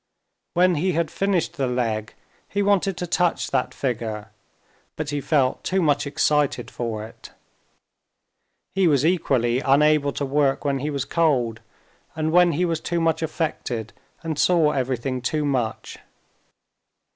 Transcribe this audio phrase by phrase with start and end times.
[0.55, 2.15] When he had finished the leg
[2.49, 4.31] he wanted to touch that figure,
[4.95, 7.29] but he felt too much excited for it.
[8.73, 11.59] He was equally unable to work when he was cold
[12.15, 13.93] and when he was too much affected
[14.23, 15.99] and saw everything too much.